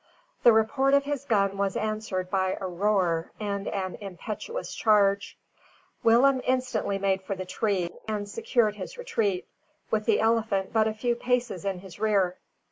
The 0.41 0.51
report 0.51 0.95
of 0.95 1.03
his 1.03 1.25
gun 1.25 1.59
was 1.59 1.77
answered 1.77 2.31
by 2.31 2.57
a 2.59 2.65
roar 2.65 3.31
and 3.39 3.67
an 3.67 3.97
impetuous 4.01 4.73
charge. 4.73 5.37
Willem 6.01 6.41
instantly 6.43 6.97
made 6.97 7.21
for 7.21 7.35
the 7.35 7.45
tree, 7.45 7.91
and 8.07 8.27
secured 8.27 8.77
his 8.77 8.97
retreat, 8.97 9.47
with 9.91 10.05
the 10.05 10.19
elephant 10.19 10.73
but 10.73 10.87
a 10.87 10.95
few 10.95 11.15
paces 11.15 11.65
in 11.65 11.81
his 11.81 11.99
rear. 11.99 12.37